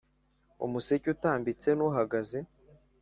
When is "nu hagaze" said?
1.77-2.37